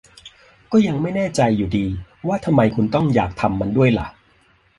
[0.71, 1.85] ก็ยังไม่แน่ใจอยู่ดี
[2.27, 4.07] ว่าทำไมคุณต้องอยากทำมันด้วยล่ะ